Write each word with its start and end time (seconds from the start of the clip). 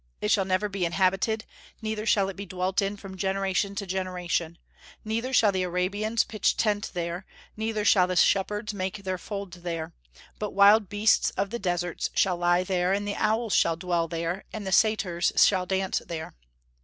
It 0.19 0.31
shall 0.31 0.45
never 0.45 0.67
be 0.67 0.83
inhabited, 0.83 1.45
neither 1.79 2.07
shall 2.07 2.27
it 2.27 2.35
be 2.35 2.47
dwelt 2.47 2.81
in 2.81 2.97
from 2.97 3.15
generation 3.17 3.75
to 3.75 3.85
generation; 3.85 4.57
neither 5.05 5.31
shall 5.31 5.51
the 5.51 5.61
Arabians 5.61 6.23
pitch 6.23 6.57
tent 6.57 6.89
there, 6.95 7.23
neither 7.55 7.85
shall 7.85 8.07
the 8.07 8.15
shepherds 8.15 8.73
make 8.73 9.03
their 9.03 9.19
fold 9.19 9.53
there; 9.53 9.93
but 10.39 10.55
wild 10.55 10.89
beasts 10.89 11.29
of 11.37 11.51
the 11.51 11.59
deserts 11.59 12.09
shall 12.15 12.37
lie 12.37 12.63
there, 12.63 12.93
and 12.93 13.07
the 13.07 13.13
owls 13.15 13.53
shall 13.53 13.75
dwell 13.75 14.07
there, 14.07 14.43
and 14.51 14.65
satyrs 14.73 15.33
shall 15.35 15.67
dance 15.67 16.01
there." 16.07 16.33